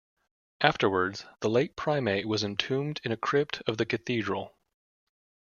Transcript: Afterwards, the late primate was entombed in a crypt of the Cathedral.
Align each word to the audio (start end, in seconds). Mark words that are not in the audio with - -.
Afterwards, 0.61 1.25
the 1.41 1.49
late 1.51 1.75
primate 1.75 2.27
was 2.27 2.43
entombed 2.43 2.99
in 3.03 3.11
a 3.11 3.17
crypt 3.17 3.61
of 3.67 3.77
the 3.77 3.85
Cathedral. 3.85 4.57